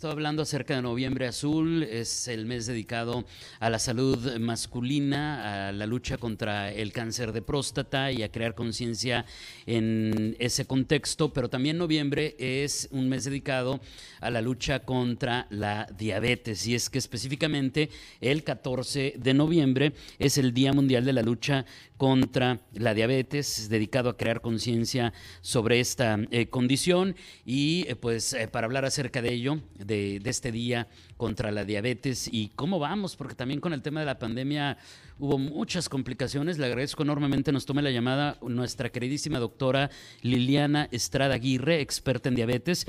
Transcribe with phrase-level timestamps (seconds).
[0.00, 3.26] estado hablando acerca de Noviembre Azul, es el mes dedicado
[3.58, 8.54] a la salud masculina, a la lucha contra el cáncer de próstata y a crear
[8.54, 9.26] conciencia
[9.66, 13.78] en ese contexto, pero también noviembre es un mes dedicado
[14.22, 17.90] a la lucha contra la diabetes y es que específicamente
[18.22, 21.66] el 14 de noviembre es el Día Mundial de la Lucha
[22.00, 25.12] contra la Diabetes, dedicado a crear conciencia
[25.42, 29.60] sobre esta eh, condición y eh, pues eh, para hablar acerca de ello,
[29.90, 30.86] de, de este día
[31.16, 34.78] contra la diabetes y cómo vamos, porque también con el tema de la pandemia
[35.18, 36.58] hubo muchas complicaciones.
[36.58, 39.90] Le agradezco enormemente, nos tome la llamada nuestra queridísima doctora
[40.22, 42.86] Liliana Estrada Aguirre, experta en diabetes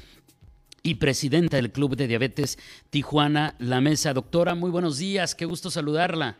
[0.83, 2.57] y presidenta del Club de Diabetes
[2.89, 4.13] Tijuana La Mesa.
[4.13, 6.37] Doctora, muy buenos días, qué gusto saludarla.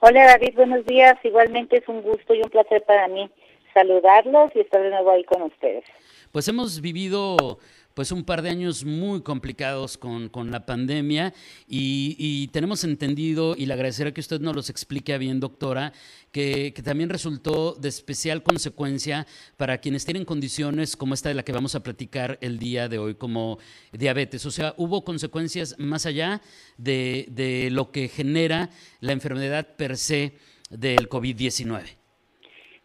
[0.00, 1.14] Hola David, buenos días.
[1.24, 3.30] Igualmente es un gusto y un placer para mí
[3.72, 5.84] saludarlos y estar de nuevo ahí con ustedes.
[6.32, 7.58] Pues hemos vivido
[7.96, 11.32] pues un par de años muy complicados con, con la pandemia
[11.66, 15.94] y, y, tenemos entendido, y le agradeceré que usted nos los explique bien, doctora,
[16.30, 21.42] que, que, también resultó de especial consecuencia para quienes tienen condiciones como esta de la
[21.42, 23.56] que vamos a platicar el día de hoy, como
[23.92, 24.44] diabetes.
[24.44, 26.42] O sea, hubo consecuencias más allá
[26.76, 28.68] de, de lo que genera
[29.00, 30.34] la enfermedad per se
[30.68, 31.96] del COVID-19.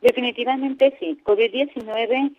[0.02, 1.18] Definitivamente sí.
[1.26, 2.32] COVID-19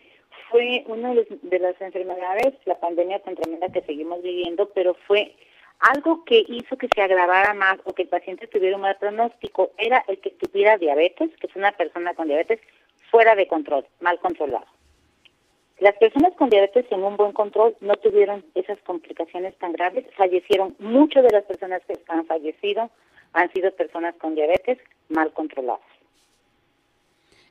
[0.52, 5.34] fue una de las enfermedades, la pandemia tan tremenda que seguimos viviendo, pero fue
[5.80, 9.72] algo que hizo que se agravara más o que el paciente tuviera un mal pronóstico,
[9.78, 12.60] era el que tuviera diabetes, que es una persona con diabetes
[13.10, 14.66] fuera de control, mal controlado.
[15.80, 20.76] Las personas con diabetes en un buen control no tuvieron esas complicaciones tan graves, fallecieron.
[20.78, 22.90] Muchas de las personas que han fallecido
[23.32, 25.91] han sido personas con diabetes mal controladas.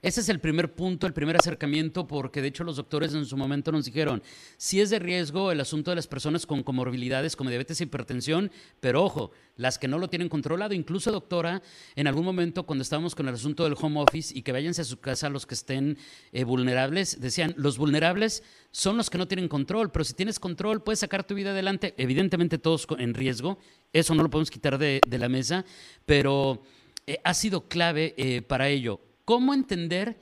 [0.03, 3.38] Ese es el primer punto, el primer acercamiento, porque de hecho los doctores en su
[3.38, 4.23] momento nos dijeron,
[4.57, 8.50] sí es de riesgo el asunto de las personas con comorbilidades como diabetes e hipertensión,
[8.79, 11.62] pero ojo, las que no lo tienen controlado, incluso doctora,
[11.95, 14.85] en algún momento cuando estábamos con el asunto del home office y que váyanse a
[14.85, 16.00] su casa los que estén
[16.31, 18.41] eh, vulnerables, decían, los vulnerables
[18.72, 21.94] son los que no tienen control, pero si tienes control puedes sacar tu vida adelante,
[21.97, 23.59] evidentemente todos en riesgo,
[23.94, 25.63] eso no lo podemos quitar de, de la mesa,
[26.07, 26.63] pero
[27.06, 30.17] eh, ha sido clave eh, para ello cómo entender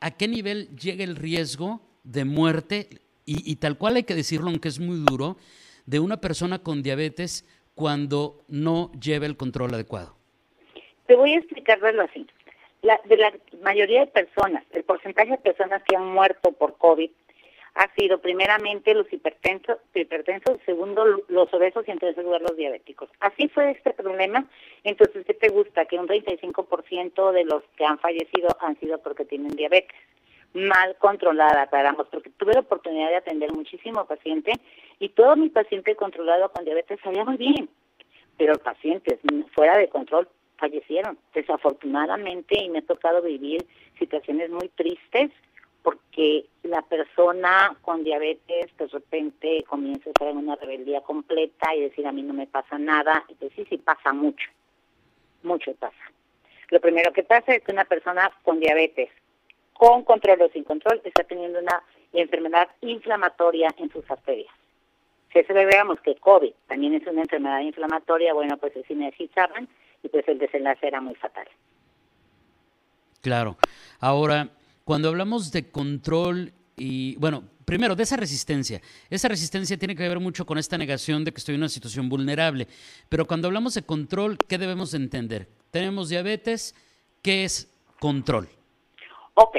[0.00, 2.88] a qué nivel llega el riesgo de muerte,
[3.24, 5.36] y, tal cual hay que decirlo, aunque es muy duro,
[5.86, 10.16] de una persona con diabetes cuando no lleva el control adecuado.
[11.06, 12.26] Te voy a explicarlo así.
[12.82, 13.32] La, de la
[13.62, 17.10] mayoría de personas, el porcentaje de personas que han muerto por COVID
[17.74, 23.08] ha sido primeramente los hipertensos, hipertensos, segundo los obesos y en tercer lugar los diabéticos.
[23.20, 24.44] Así fue este problema.
[24.84, 25.86] Entonces, ¿qué te gusta?
[25.86, 29.96] Que un 35% de los que han fallecido han sido porque tienen diabetes.
[30.52, 34.52] Mal controlada, aclaramos, porque tuve la oportunidad de atender muchísimo paciente
[34.98, 37.70] y todo mi paciente controlado con diabetes salía muy bien,
[38.36, 39.18] pero pacientes
[39.54, 40.28] fuera de control
[40.58, 41.18] fallecieron.
[41.34, 43.64] Desafortunadamente, y me ha tocado vivir
[43.98, 45.30] situaciones muy tristes,
[45.82, 51.80] porque la persona con diabetes de repente comienza a estar en una rebeldía completa y
[51.80, 54.48] decir a mí no me pasa nada, y pues sí, sí pasa mucho,
[55.42, 55.96] mucho pasa.
[56.70, 59.10] Lo primero que pasa es que una persona con diabetes,
[59.72, 61.82] con control o sin control, está teniendo una
[62.12, 64.52] enfermedad inflamatoria en sus arterias.
[65.32, 69.68] Si eso le veamos que COVID también es una enfermedad inflamatoria, bueno, pues se necesitaban
[70.02, 71.48] y pues el desenlace era muy fatal.
[73.22, 73.56] Claro.
[74.00, 74.48] Ahora,
[74.84, 78.80] cuando hablamos de control y, bueno, primero, de esa resistencia.
[79.10, 82.08] Esa resistencia tiene que ver mucho con esta negación de que estoy en una situación
[82.08, 82.66] vulnerable.
[83.08, 85.48] Pero cuando hablamos de control, ¿qué debemos entender?
[85.70, 86.74] Tenemos diabetes,
[87.22, 88.48] ¿qué es control?
[89.34, 89.58] Ok.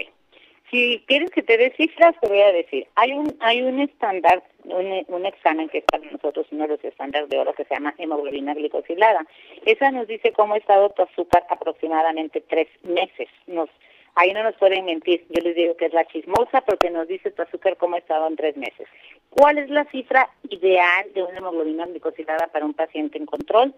[0.70, 2.88] Si quieres que te dé cifras, te voy a decir.
[2.96, 6.84] Hay un hay un estándar, un, un examen que es para nosotros uno de los
[6.84, 9.24] estándares de oro que se llama hemoglobina glicosilada.
[9.66, 13.30] Esa nos dice cómo ha estado tu azúcar aproximadamente tres meses.
[13.46, 13.70] Nos
[14.16, 15.26] Ahí no nos pueden mentir.
[15.30, 18.28] Yo les digo que es la chismosa porque nos dice tu azúcar cómo ha estado
[18.28, 18.88] en tres meses.
[19.30, 23.74] ¿Cuál es la cifra ideal de una hemoglobina glicosilada para un paciente en control?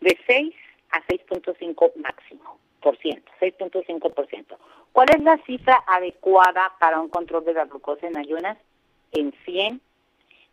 [0.00, 0.54] De 6
[0.90, 4.56] a 6.5 máximo, por ciento, 6.5 por ciento.
[4.92, 8.58] ¿Cuál es la cifra adecuada para un control de la glucosa en ayunas?
[9.10, 9.80] En 100.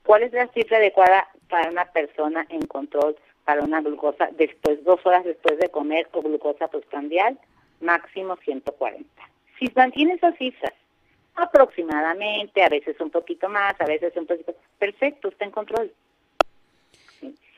[0.03, 3.15] ¿Cuál es la cifra adecuada para una persona en control
[3.45, 7.37] para una glucosa después, dos horas después de comer o glucosa postprandial?
[7.81, 9.07] Máximo 140.
[9.57, 10.73] Si mantiene esas cifras,
[11.35, 15.91] aproximadamente, a veces un poquito más, a veces un poquito, perfecto, está en control.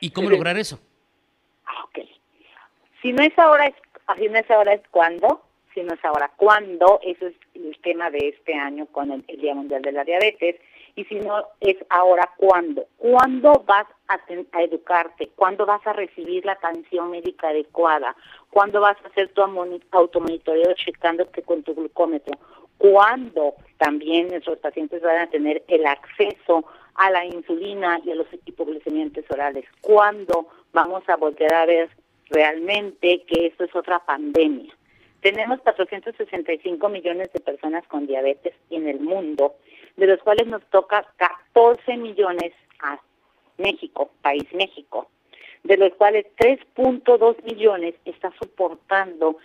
[0.00, 0.80] ¿Y cómo lograr eso?
[1.64, 2.06] Ah, ok.
[3.00, 3.74] Si no es ahora, es,
[4.18, 5.42] si no es ahora, es cuándo.
[5.74, 7.00] Si no es ahora, cuándo.
[7.02, 10.56] Eso es el tema de este año con el, Día Mundial de la Diabetes.
[10.94, 12.84] Y si no es ahora, ¿cuándo?
[12.98, 14.20] ¿Cuándo vas a,
[14.52, 15.30] a, educarte?
[15.34, 18.14] ¿Cuándo vas a recibir la atención médica adecuada?
[18.50, 22.38] ¿Cuándo vas a hacer tu automonitoreo checándote con tu glucómetro?
[22.76, 26.64] ¿Cuándo también nuestros pacientes van a tener el acceso
[26.94, 29.64] a la insulina y a los hipoglucemiantes orales?
[29.80, 31.88] ¿Cuándo vamos a volver a ver
[32.28, 34.74] realmente que esto es otra pandemia?
[35.22, 39.54] Tenemos 465 millones de personas con diabetes en el mundo,
[39.96, 42.98] de los cuales nos toca 14 millones a
[43.58, 45.08] México, país México,
[45.62, 49.36] de los cuales 3.2 millones está soportando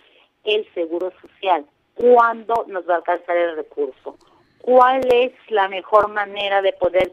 [0.44, 1.64] el seguro social.
[1.94, 4.16] ¿Cuándo nos va a alcanzar el recurso?
[4.62, 7.12] ¿Cuál es la mejor manera de poder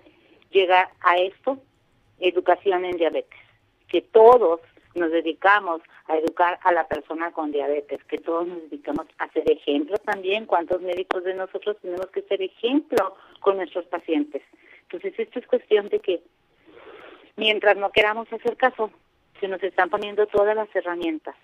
[0.51, 1.57] llegar a esto?
[2.19, 3.39] Educación en diabetes.
[3.87, 4.61] Que todos
[4.95, 9.49] nos dedicamos a educar a la persona con diabetes, que todos nos dedicamos a ser
[9.51, 14.41] ejemplo también, cuántos médicos de nosotros tenemos que ser ejemplo con nuestros pacientes.
[14.83, 16.21] Entonces, esto es cuestión de que
[17.35, 18.91] mientras no queramos hacer caso,
[19.39, 21.35] se nos están poniendo todas las herramientas.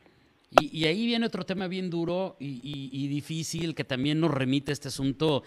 [0.59, 4.73] Y, ahí viene otro tema bien duro y, y difícil que también nos remite a
[4.73, 5.43] este asunto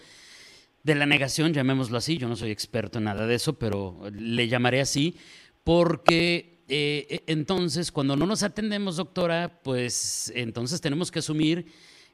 [0.85, 4.47] de la negación, llamémoslo así, yo no soy experto en nada de eso, pero le
[4.47, 5.17] llamaré así,
[5.63, 11.67] porque eh, e, entonces, cuando no nos atendemos, doctora, pues entonces tenemos que asumir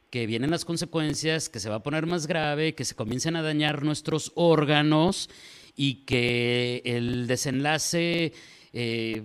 [0.09, 3.41] que vienen las consecuencias, que se va a poner más grave, que se comiencen a
[3.41, 5.29] dañar nuestros órganos
[5.75, 8.33] y que el desenlace,
[8.73, 9.23] eh,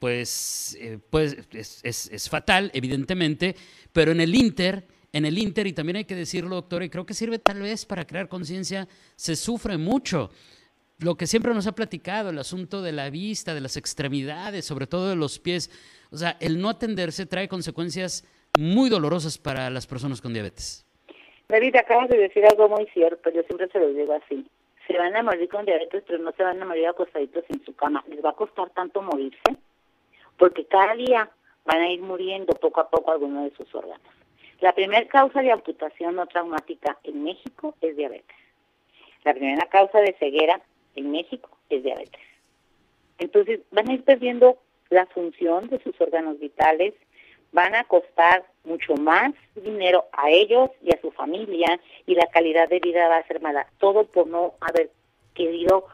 [0.00, 3.54] pues, eh, pues es, es, fatal, evidentemente,
[3.92, 7.06] pero en el Inter, en el Inter, y también hay que decirlo, doctora, y creo
[7.06, 10.30] que sirve tal vez para crear conciencia, se sufre mucho
[10.98, 14.86] lo que siempre nos ha platicado, el asunto de la vista, de las extremidades, sobre
[14.86, 15.70] todo de los pies.
[16.10, 18.24] O sea, el no atenderse trae consecuencias
[18.58, 20.86] muy dolorosas para las personas con diabetes.
[21.48, 24.46] David, acabas de decir algo muy cierto, yo siempre se lo digo así.
[24.86, 27.74] Se van a morir con diabetes, pero no se van a morir acostaditos en su
[27.74, 28.04] cama.
[28.08, 29.56] Les va a costar tanto morirse,
[30.38, 31.30] porque cada día
[31.64, 34.06] van a ir muriendo poco a poco algunos de sus órganos.
[34.60, 38.36] La primera causa de amputación no traumática en México es diabetes.
[39.24, 40.60] La primera causa de ceguera
[40.96, 42.20] en México es diabetes.
[43.18, 44.58] Entonces van a ir perdiendo
[44.90, 46.94] la función de sus órganos vitales,
[47.52, 52.68] van a costar mucho más dinero a ellos y a su familia y la calidad
[52.68, 53.66] de vida va a ser mala.
[53.78, 54.90] Todo por no haber
[55.34, 55.86] querido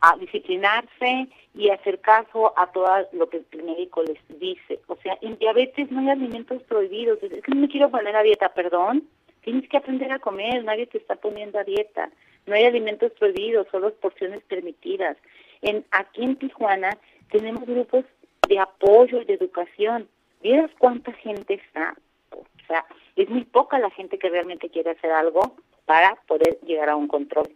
[0.00, 4.80] a ah, disciplinarse y hacer caso a todo lo que el médico les dice.
[4.88, 7.22] O sea, en diabetes no hay alimentos prohibidos.
[7.22, 9.04] Es que no me quiero poner a dieta, perdón.
[9.42, 12.10] Tienes que aprender a comer, nadie te está poniendo a dieta.
[12.46, 15.16] No hay alimentos prohibidos, solo porciones permitidas.
[15.62, 16.90] En, aquí en Tijuana
[17.30, 18.04] tenemos grupos
[18.48, 20.08] de apoyo y de educación.
[20.42, 21.94] ¿Vieras cuánta gente está?
[22.30, 22.84] O sea,
[23.16, 25.56] es muy poca la gente que realmente quiere hacer algo
[25.86, 27.48] para poder llegar a un control.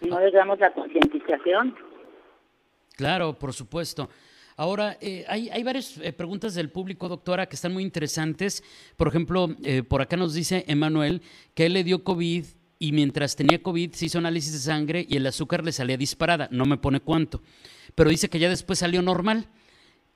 [0.00, 1.76] No les damos la concientización.
[2.96, 4.08] Claro, por supuesto.
[4.56, 8.62] Ahora, eh, hay, hay, varias eh, preguntas del público, doctora, que están muy interesantes.
[8.96, 11.22] Por ejemplo, eh, por acá nos dice Emanuel
[11.54, 12.44] que él le dio COVID
[12.82, 16.48] y mientras tenía COVID se hizo análisis de sangre y el azúcar le salía disparada,
[16.50, 17.40] no me pone cuánto,
[17.94, 19.46] pero dice que ya después salió normal.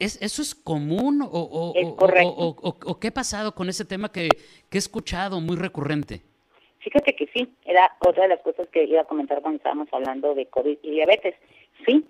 [0.00, 4.28] ¿Es, ¿Eso es común o, o, qué ha pasado con ese tema que,
[4.68, 6.22] que he escuchado muy recurrente?
[6.80, 10.34] Fíjate que sí, era otra de las cosas que iba a comentar cuando estábamos hablando
[10.34, 11.36] de COVID y diabetes.
[11.86, 12.04] Sí,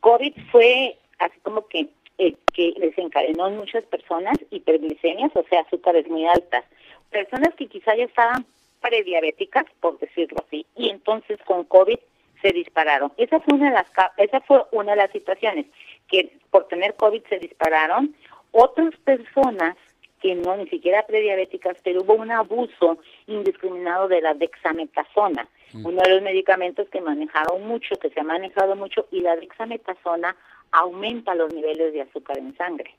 [0.00, 6.08] COVID fue así como que, eh, que desencadenó en muchas personas hiperglicemias, o sea, azúcares
[6.08, 6.64] muy altas.
[7.10, 8.46] Personas que quizá ya estaban
[8.82, 11.98] prediabéticas, por decirlo así, y entonces con COVID
[12.42, 13.12] se dispararon.
[13.16, 13.86] Esa fue una de las
[14.18, 15.66] esa fue una de las situaciones
[16.08, 18.14] que por tener COVID se dispararon.
[18.50, 19.76] Otras personas
[20.20, 25.84] que no ni siquiera prediabéticas, pero hubo un abuso indiscriminado de la dexametasona, mm.
[25.84, 30.36] uno de los medicamentos que manejaron mucho, que se ha manejado mucho, y la dexametasona
[30.70, 32.94] aumenta los niveles de azúcar en sangre.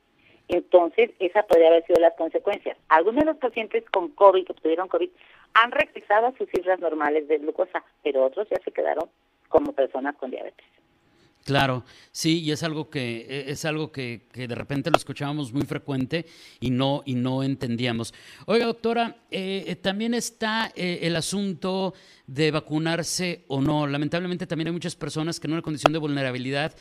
[0.49, 2.77] Entonces, esa podría haber sido las consecuencias.
[2.89, 5.09] Algunos de los pacientes con COVID, que tuvieron COVID,
[5.53, 9.10] han regresado a sus cifras normales de glucosa, pero otros ya se quedaron
[9.50, 10.65] como personas con diabetes.
[11.43, 15.63] Claro, sí, y es algo que e, es algo que, de repente lo escuchábamos muy
[15.63, 16.25] frecuente
[16.62, 18.13] y no y no entendíamos.
[18.45, 21.93] Oiga, doctora, eh, eh, también está eh, el asunto
[22.27, 23.88] de vacunarse o no.
[23.88, 26.74] Lamentablemente también hay muchas personas que en una condición de vulnerabilidad.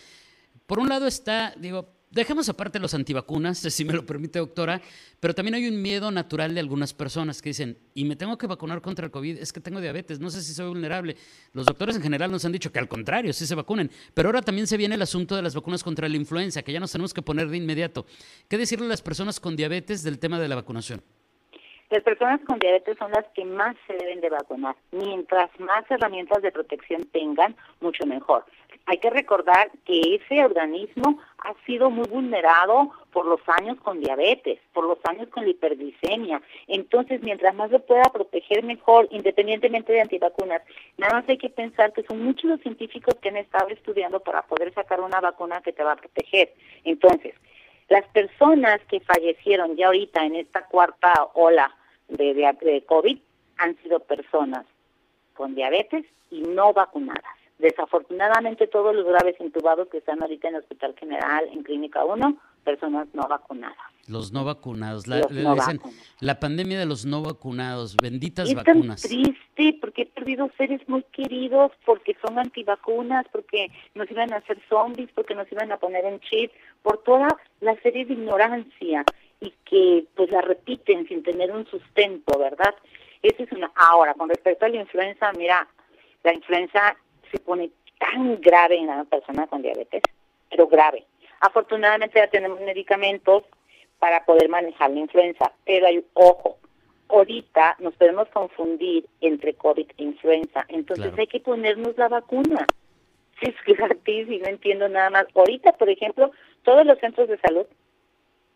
[0.66, 4.82] Por un lado está, digo, Dejemos aparte los antivacunas, si me lo permite, doctora,
[5.18, 8.46] pero también hay un miedo natural de algunas personas que dicen, y me tengo que
[8.46, 11.16] vacunar contra el COVID, es que tengo diabetes, no sé si soy vulnerable.
[11.54, 14.42] Los doctores en general nos han dicho que al contrario, sí se vacunen, pero ahora
[14.42, 17.14] también se viene el asunto de las vacunas contra la influenza, que ya nos tenemos
[17.14, 18.04] que poner de inmediato.
[18.46, 21.02] ¿Qué decirle a las personas con diabetes del tema de la vacunación?
[21.92, 24.74] Las personas con diabetes son las que más se deben de vacunar.
[24.92, 28.44] Mientras más herramientas de protección tengan, mucho mejor.
[28.86, 34.60] Hay que recordar que ese organismo ha sido muy vulnerado por los años con diabetes,
[34.72, 36.40] por los años con la hiperglicemia.
[36.68, 40.62] Entonces, mientras más se pueda proteger mejor, independientemente de antivacunas,
[40.96, 44.42] nada más hay que pensar que son muchos los científicos que han estado estudiando para
[44.42, 46.54] poder sacar una vacuna que te va a proteger.
[46.84, 47.34] Entonces,
[47.88, 51.74] las personas que fallecieron ya ahorita en esta cuarta ola
[52.08, 53.18] de, COVID
[53.58, 54.64] han sido personas
[55.34, 57.41] con diabetes y no vacunadas.
[57.58, 62.36] Desafortunadamente todos los graves intubados que están ahorita en el Hospital General, en Clínica 1,
[62.64, 63.76] personas no vacunadas.
[64.08, 65.20] Los no vacunados, la,
[66.20, 69.04] la pandemia de los no vacunados, benditas es vacunas.
[69.04, 74.38] Es triste porque he perdido seres muy queridos, porque son antivacunas, porque nos iban a
[74.38, 76.50] hacer zombies, porque nos iban a poner en chip,
[76.82, 77.28] por toda
[77.60, 79.04] la serie de ignorancia
[79.40, 82.74] y que pues la repiten sin tener un sustento, ¿verdad?
[83.22, 83.70] Esa es una.
[83.76, 85.68] Ahora, con respecto a la influenza, mira,
[86.24, 86.96] la influenza
[87.32, 90.02] se pone tan grave en la persona con diabetes,
[90.50, 91.04] pero grave.
[91.40, 93.42] Afortunadamente ya tenemos medicamentos
[93.98, 96.58] para poder manejar la influenza, pero hay, ojo,
[97.08, 102.66] ahorita nos podemos confundir entre COVID e influenza, entonces hay que ponernos la vacuna.
[103.40, 105.26] Es gratis y no entiendo nada más.
[105.34, 106.30] Ahorita, por ejemplo,
[106.62, 107.66] todos los centros de salud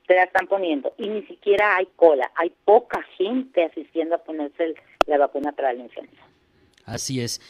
[0.06, 4.74] se la están poniendo y ni siquiera hay cola, hay poca gente asistiendo a ponerse
[5.06, 6.22] la vacuna para la influenza.
[6.84, 7.40] Así es.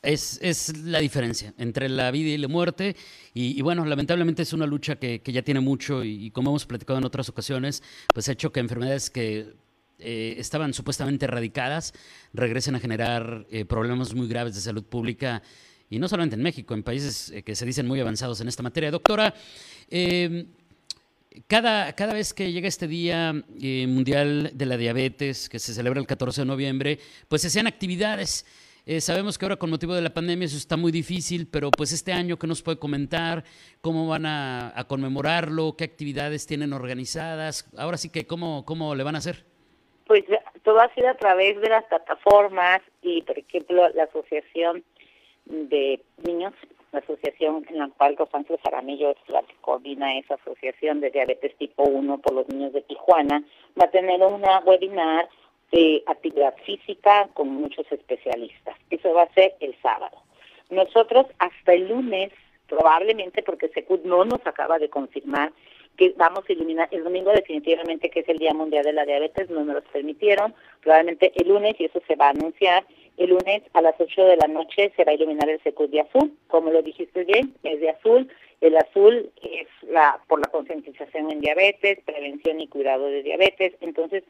[0.00, 2.94] Es, es, la diferencia entre la vida y la muerte.
[3.34, 7.04] Y, bueno, lamentablemente es una lucha que, ya tiene mucho y, como hemos platicado en
[7.04, 7.82] otras ocasiones,
[8.14, 9.54] pues ha hecho que enfermedades que
[9.98, 11.92] eh, estaban supuestamente erradicadas
[12.32, 15.42] regresen a generar eh, problemas muy graves de salud pública.
[15.90, 18.62] Y no solamente en México, en países eh, que se dicen muy avanzados en esta
[18.62, 18.92] materia.
[18.92, 19.34] Doctora,
[21.48, 26.06] cada, cada vez que llega este Día Mundial de la Diabetes, que se celebra el
[26.06, 28.46] 14 de noviembre, pues se hacen actividades.
[28.90, 31.92] Eh, sabemos que ahora con motivo de la pandemia eso está muy difícil, pero pues
[31.92, 33.44] este año, ¿qué nos puede comentar?
[33.82, 35.74] ¿Cómo van a, conmemorarlo?
[35.76, 37.70] ¿Qué actividades tienen organizadas?
[37.76, 39.44] Ahora sí que, ¿cómo, ¿cómo le van a hacer?
[40.06, 40.24] Pues
[40.62, 44.82] todo ha sido a través de las plataformas y, por ejemplo, la Asociación
[45.44, 46.54] de Niños
[46.90, 51.54] la asociación en la cual Rosángel Jaramillo es la que coordina esa asociación de diabetes
[51.58, 53.44] tipo 1 por los niños de Tijuana,
[53.78, 55.28] va a tener una webinar
[55.70, 58.76] de actividad física con muchos especialistas.
[58.90, 60.16] Eso va a ser el sábado.
[60.70, 62.32] Nosotros hasta el lunes,
[62.68, 65.52] probablemente porque Secud no nos acaba de confirmar
[65.96, 69.50] que vamos a iluminar el domingo definitivamente que es el Día Mundial de la Diabetes,
[69.50, 72.84] no nos lo permitieron, probablemente el lunes y eso se va a anunciar
[73.18, 76.02] el lunes a las 8 de la noche se va a iluminar el Secud de
[76.02, 78.30] azul, como lo dijiste bien, es de azul.
[78.60, 83.74] El azul es la por la concientización en diabetes, prevención y cuidado de diabetes.
[83.80, 84.22] Entonces,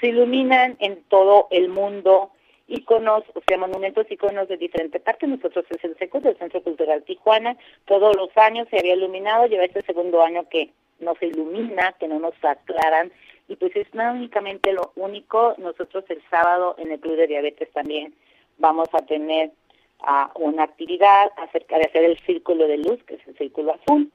[0.00, 2.30] se iluminan en todo el mundo
[2.68, 5.28] iconos, o sea, monumentos iconos de diferentes partes.
[5.28, 7.56] Nosotros es el Secud, del Centro Cultural Tijuana.
[7.86, 12.08] Todos los años se había iluminado, lleva este segundo año que no se ilumina, que
[12.08, 13.12] no nos aclaran.
[13.48, 17.70] Y pues es no únicamente lo único, nosotros el sábado en el Club de Diabetes
[17.72, 18.14] también
[18.58, 19.52] vamos a tener
[20.00, 24.10] a una actividad acerca de hacer el círculo de luz, que es el círculo azul.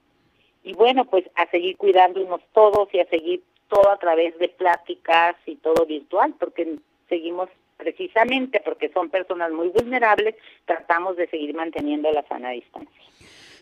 [0.64, 5.36] Y bueno, pues a seguir cuidándonos todos y a seguir todo a través de pláticas
[5.46, 6.76] y todo virtual, porque
[7.08, 10.36] seguimos precisamente porque son personas muy vulnerables,
[10.66, 13.02] tratamos de seguir manteniendo la sana distancia.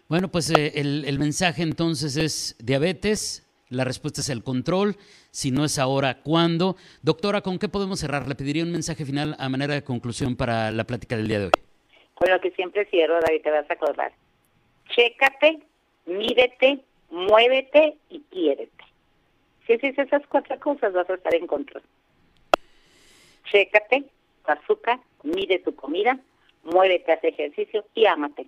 [0.10, 4.96] Bueno, pues eh, el, el mensaje entonces es diabetes, la respuesta es el control.
[5.30, 6.76] Si no es ahora, ¿cuándo?
[7.04, 8.28] Doctora, ¿con qué podemos cerrar?
[8.28, 11.46] Le pediría un mensaje final a manera de conclusión para la plática del día de
[11.46, 11.52] hoy.
[12.16, 14.12] Con lo que siempre cierro, David, te vas a acordar.
[14.90, 15.60] Chécate,
[16.08, 16.80] mídete,
[17.12, 18.79] muévete y quiérete.
[19.70, 21.84] Si haces esas cuatro cosas, vas a estar en control.
[23.44, 24.04] Chécate,
[24.46, 26.18] azúcar, mide tu comida,
[26.64, 28.48] muévete, haz ejercicio y ámate.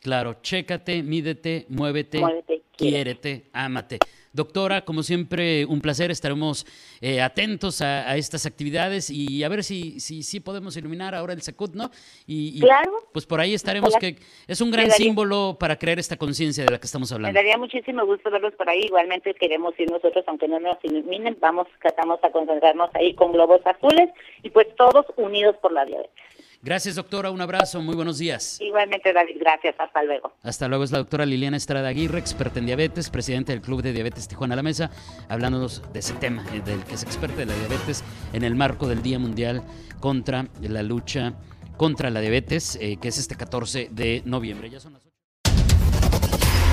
[0.00, 3.98] Claro, chécate, mídete, muévete, muévete quiérete, ámate.
[4.32, 6.10] Doctora, como siempre, un placer.
[6.12, 6.64] Estaremos
[7.00, 11.42] eh, atentos a, estas actividades y a ver si, si, si podemos iluminar ahora el
[11.42, 11.90] Secut, ¿no?
[12.26, 12.92] Y, claro.
[13.12, 14.16] Pues por ahí estaremos, que
[14.46, 17.32] es un gran símbolo para crear esta conciencia de la que estamos hablando.
[17.32, 18.84] Me daría muchísimo gusto verlos por ahí.
[18.84, 23.60] Igualmente queremos ir nosotros, aunque no nos iluminen, vamos, tratamos a concentrarnos ahí con globos
[23.66, 24.10] azules
[24.44, 26.14] y pues todos unidos por la diabetes.
[26.62, 27.30] Gracias, doctora.
[27.30, 27.80] Un abrazo.
[27.80, 28.60] Muy buenos días.
[28.60, 29.36] Igualmente, David.
[29.40, 29.74] Gracias.
[29.78, 30.32] Hasta luego.
[30.42, 30.84] Hasta luego.
[30.84, 34.54] Es la doctora Liliana Estrada Aguirre, experta en diabetes, presidente del Club de Diabetes Tijuana
[34.54, 34.90] a la Mesa,
[35.28, 38.88] hablándonos de ese tema, eh, del que es experta de la diabetes en el marco
[38.88, 39.62] del Día Mundial
[40.00, 41.34] contra la lucha
[41.76, 44.68] contra la diabetes, eh, que es este 14 de noviembre.
[44.68, 45.16] Ya son las 8.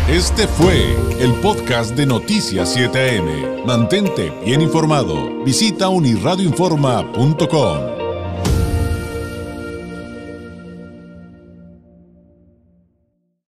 [0.10, 3.64] Este fue el podcast de Noticias 7am.
[3.66, 5.44] Mantente bien informado.
[5.46, 7.97] Visita unirradioinforma.com.